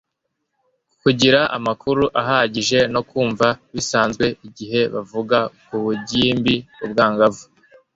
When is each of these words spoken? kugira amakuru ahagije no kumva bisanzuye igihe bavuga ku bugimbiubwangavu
kugira 1.01 1.41
amakuru 1.57 2.03
ahagije 2.21 2.79
no 2.93 3.01
kumva 3.09 3.47
bisanzuye 3.73 4.29
igihe 4.47 4.81
bavuga 4.93 5.37
ku 5.65 5.75
bugimbiubwangavu 5.83 7.43